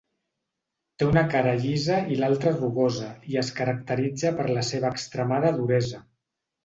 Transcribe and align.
Té 1.01 1.07
una 1.09 1.21
cara 1.33 1.51
llisa 1.65 1.99
i 2.15 2.17
l'altra 2.21 2.53
rugosa 2.55 3.09
i 3.35 3.37
es 3.43 3.51
caracteritza 3.61 4.35
per 4.41 4.47
la 4.57 4.65
seva 4.71 4.93
extremada 4.97 5.53
duresa. 5.61 6.03